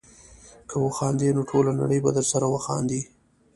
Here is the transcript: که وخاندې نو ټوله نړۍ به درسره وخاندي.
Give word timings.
که 0.69 0.75
وخاندې 0.85 1.35
نو 1.35 1.41
ټوله 1.49 1.71
نړۍ 1.81 1.99
به 2.03 2.11
درسره 2.17 2.45
وخاندي. 2.49 3.01